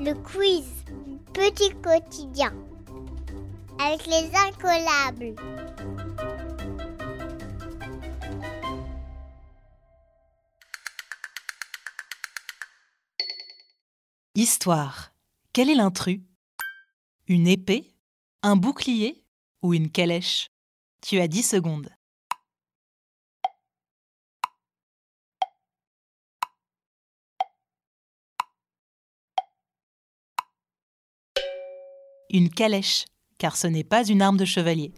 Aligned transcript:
Le 0.00 0.14
quiz 0.14 0.64
Petit 1.34 1.70
quotidien 1.82 2.54
avec 3.80 4.06
les 4.06 4.30
incollables. 4.34 5.34
Histoire. 14.36 15.12
Quel 15.52 15.68
est 15.68 15.74
l'intrus? 15.74 16.20
Une 17.26 17.48
épée? 17.48 17.92
Un 18.42 18.54
bouclier? 18.54 19.24
Ou 19.62 19.74
une 19.74 19.90
calèche? 19.90 20.50
Tu 21.00 21.18
as 21.18 21.26
10 21.26 21.42
secondes. 21.42 21.90
Une 32.30 32.50
calèche, 32.50 33.06
car 33.38 33.56
ce 33.56 33.66
n'est 33.66 33.84
pas 33.84 34.06
une 34.06 34.20
arme 34.20 34.36
de 34.36 34.44
chevalier. 34.44 34.92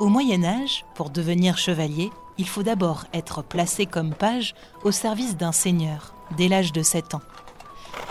Au 0.00 0.08
Moyen 0.08 0.44
Âge, 0.44 0.84
pour 0.94 1.08
devenir 1.08 1.56
chevalier, 1.56 2.10
il 2.36 2.46
faut 2.46 2.62
d'abord 2.62 3.06
être 3.14 3.42
placé 3.42 3.86
comme 3.86 4.12
page 4.12 4.54
au 4.84 4.92
service 4.92 5.38
d'un 5.38 5.52
seigneur, 5.52 6.14
dès 6.36 6.48
l'âge 6.48 6.72
de 6.72 6.82
7 6.82 7.14
ans. 7.14 7.22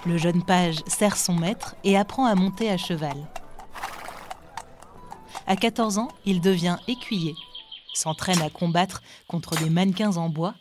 Le 0.07 0.17
jeune 0.17 0.43
page 0.43 0.81
sert 0.87 1.17
son 1.17 1.35
maître 1.35 1.75
et 1.83 1.95
apprend 1.95 2.25
à 2.25 2.33
monter 2.33 2.71
à 2.71 2.77
cheval. 2.77 3.29
À 5.45 5.55
14 5.55 5.99
ans, 5.99 6.09
il 6.25 6.41
devient 6.41 6.77
écuyer, 6.87 7.35
s'entraîne 7.93 8.41
à 8.41 8.49
combattre 8.49 9.03
contre 9.27 9.55
des 9.55 9.69
mannequins 9.69 10.17
en 10.17 10.29
bois 10.29 10.55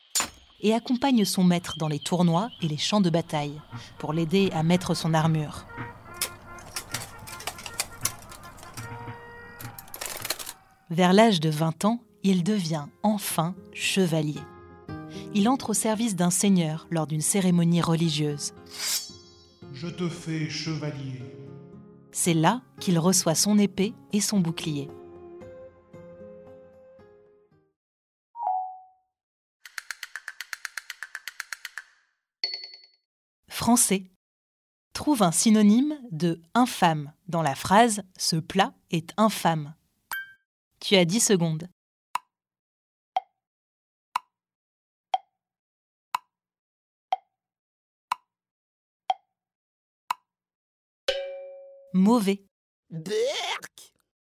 et 0.65 0.73
accompagne 0.73 1.24
son 1.24 1.45
maître 1.45 1.76
dans 1.79 1.88
les 1.88 2.01
tournois 2.01 2.48
et 2.62 2.66
les 2.66 2.79
champs 2.79 3.02
de 3.02 3.10
bataille 3.10 3.60
pour 3.98 4.15
l'aider 4.15 4.51
à 4.52 4.62
mettre 4.62 4.95
son 4.95 5.12
armure. 5.12 5.66
Vers 10.90 11.12
l'âge 11.12 11.38
de 11.40 11.51
20 11.51 11.85
ans, 11.85 12.01
il 12.23 12.42
devient 12.42 12.87
enfin 13.02 13.54
chevalier. 13.74 14.40
Il 15.35 15.48
entre 15.48 15.70
au 15.70 15.74
service 15.74 16.16
d'un 16.16 16.30
seigneur 16.30 16.87
lors 16.90 17.07
d'une 17.07 17.20
cérémonie 17.20 17.82
religieuse. 17.82 18.54
Je 19.74 19.88
te 19.88 20.09
fais 20.09 20.48
chevalier. 20.48 21.20
C'est 22.10 22.35
là 22.35 22.62
qu'il 22.80 22.98
reçoit 22.98 23.35
son 23.35 23.59
épée 23.59 23.92
et 24.12 24.20
son 24.20 24.40
bouclier. 24.40 24.88
Français. 33.65 34.10
Trouve 34.93 35.23
un 35.23 35.32
synonyme 35.32 35.98
de 36.10 36.38
infâme 36.52 37.15
dans 37.29 37.40
la 37.40 37.54
phrase 37.54 38.02
Ce 38.18 38.37
plat 38.37 38.74
est 38.90 39.15
infâme. 39.16 39.74
Tu 40.80 40.96
as 40.96 41.07
10 41.07 41.20
secondes. 41.20 41.70
Mauvais. 51.95 52.45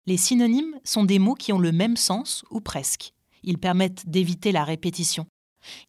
Les 0.06 0.18
synonymes 0.18 0.80
sont 0.84 1.04
des 1.04 1.18
mots 1.18 1.34
qui 1.34 1.52
ont 1.52 1.58
le 1.58 1.72
même 1.72 1.98
sens 1.98 2.46
ou 2.52 2.62
presque. 2.62 3.16
Ils 3.42 3.58
permettent 3.58 4.08
d'éviter 4.08 4.52
la 4.52 4.64
répétition. 4.64 5.26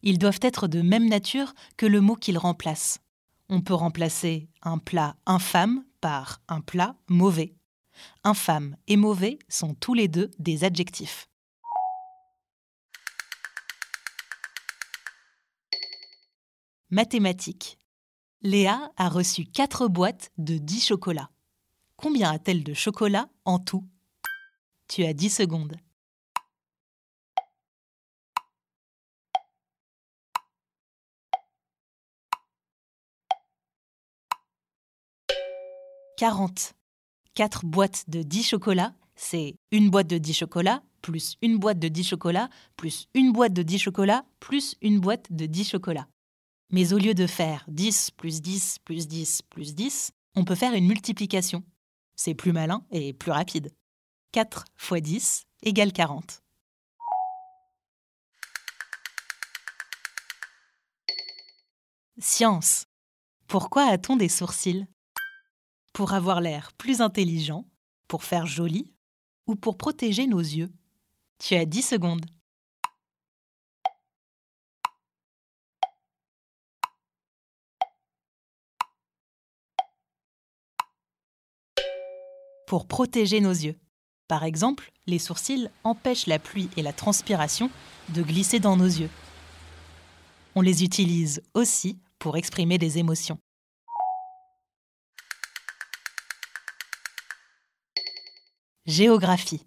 Ils 0.01 0.17
doivent 0.17 0.39
être 0.41 0.67
de 0.67 0.81
même 0.81 1.07
nature 1.07 1.53
que 1.77 1.85
le 1.85 2.01
mot 2.01 2.15
qu'ils 2.15 2.39
remplacent. 2.39 3.02
On 3.55 3.61
peut 3.61 3.75
remplacer 3.75 4.49
un 4.63 4.79
plat 4.79 5.15
infâme 5.27 5.85
par 6.01 6.41
un 6.47 6.59
plat 6.59 6.95
mauvais. 7.07 7.53
Infâme 8.23 8.75
et 8.87 8.97
mauvais 8.97 9.37
sont 9.47 9.75
tous 9.75 9.93
les 9.93 10.07
deux 10.07 10.31
des 10.39 10.63
adjectifs. 10.63 11.29
Mathématiques. 16.89 17.77
Léa 18.41 18.91
a 18.97 19.07
reçu 19.07 19.45
4 19.45 19.87
boîtes 19.87 20.31
de 20.39 20.57
10 20.57 20.87
chocolats. 20.87 21.29
Combien 21.95 22.31
a-t-elle 22.31 22.63
de 22.63 22.73
chocolats 22.73 23.29
en 23.45 23.59
tout? 23.59 23.87
Tu 24.87 25.05
as 25.05 25.13
10 25.13 25.29
secondes. 25.29 25.75
Quarante. 36.23 36.73
4 37.33 37.65
boîtes 37.65 38.05
de 38.09 38.23
10 38.23 38.43
chocolats, 38.43 38.95
c'est 39.13 39.55
une 39.73 39.89
boîte 39.89 40.07
de 40.07 40.17
10 40.17 40.33
chocolats, 40.33 40.81
plus 41.01 41.35
une 41.41 41.57
boîte 41.57 41.79
de 41.79 41.89
10 41.89 42.01
chocolats, 42.05 42.49
plus 42.77 43.09
une 43.13 43.33
boîte 43.33 43.51
de 43.51 43.61
10 43.61 43.77
chocolats, 43.77 44.23
plus 44.39 44.77
une 44.81 45.01
boîte 45.01 45.33
de 45.33 45.45
10 45.45 45.71
chocolats. 45.71 46.07
Mais 46.71 46.93
au 46.93 46.97
lieu 46.97 47.13
de 47.13 47.27
faire 47.27 47.65
10 47.67 48.11
plus 48.11 48.41
10 48.41 48.79
plus 48.85 49.09
10 49.09 49.41
plus 49.49 49.75
10, 49.75 50.13
on 50.35 50.45
peut 50.45 50.55
faire 50.55 50.73
une 50.73 50.87
multiplication. 50.87 51.61
C'est 52.15 52.35
plus 52.35 52.53
malin 52.53 52.85
et 52.89 53.11
plus 53.11 53.31
rapide. 53.33 53.73
4 54.31 54.63
fois 54.77 55.01
10 55.01 55.43
égale 55.63 55.91
40. 55.91 56.41
Science. 62.17 62.85
Pourquoi 63.47 63.89
a-t-on 63.89 64.15
des 64.15 64.29
sourcils? 64.29 64.87
Pour 65.93 66.13
avoir 66.13 66.41
l'air 66.41 66.73
plus 66.73 67.01
intelligent, 67.01 67.65
pour 68.07 68.23
faire 68.23 68.47
joli 68.47 68.91
ou 69.45 69.55
pour 69.55 69.77
protéger 69.77 70.25
nos 70.25 70.39
yeux 70.39 70.71
Tu 71.37 71.53
as 71.53 71.65
10 71.65 71.83
secondes. 71.83 72.25
Pour 82.65 82.87
protéger 82.87 83.39
nos 83.39 83.51
yeux. 83.51 83.75
Par 84.27 84.43
exemple, 84.43 84.91
les 85.05 85.19
sourcils 85.19 85.69
empêchent 85.83 86.25
la 86.25 86.39
pluie 86.39 86.71
et 86.75 86.81
la 86.81 86.93
transpiration 86.93 87.69
de 88.09 88.23
glisser 88.23 88.59
dans 88.59 88.77
nos 88.77 88.85
yeux. 88.85 89.11
On 90.55 90.61
les 90.61 90.83
utilise 90.83 91.43
aussi 91.53 91.99
pour 92.17 92.35
exprimer 92.35 92.79
des 92.79 92.97
émotions. 92.97 93.37
Géographie. 98.85 99.65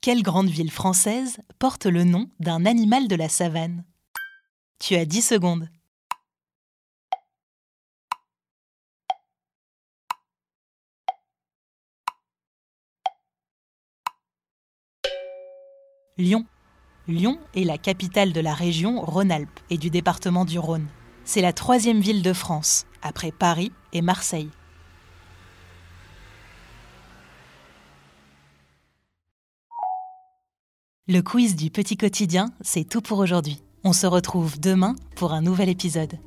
Quelle 0.00 0.22
grande 0.22 0.48
ville 0.48 0.70
française 0.70 1.38
porte 1.58 1.84
le 1.84 2.04
nom 2.04 2.30
d'un 2.38 2.64
animal 2.64 3.08
de 3.08 3.16
la 3.16 3.28
savane? 3.28 3.84
Tu 4.78 4.94
as 4.94 5.04
10 5.04 5.22
secondes. 5.22 5.68
Lyon. 16.16 16.46
Lyon 17.08 17.40
est 17.56 17.64
la 17.64 17.78
capitale 17.78 18.32
de 18.32 18.40
la 18.40 18.54
région 18.54 19.00
Rhône-Alpes 19.00 19.58
et 19.70 19.76
du 19.76 19.90
département 19.90 20.44
du 20.44 20.60
Rhône. 20.60 20.86
C'est 21.24 21.42
la 21.42 21.52
troisième 21.52 22.00
ville 22.00 22.22
de 22.22 22.32
France, 22.32 22.86
après 23.02 23.32
Paris 23.32 23.72
et 23.92 24.02
Marseille. 24.02 24.50
Le 31.08 31.20
quiz 31.20 31.54
du 31.54 31.70
petit 31.70 31.96
quotidien, 31.96 32.50
c'est 32.62 32.82
tout 32.82 33.00
pour 33.00 33.20
aujourd'hui. 33.20 33.62
On 33.84 33.92
se 33.92 34.08
retrouve 34.08 34.58
demain 34.58 34.96
pour 35.14 35.32
un 35.32 35.40
nouvel 35.40 35.68
épisode. 35.68 36.18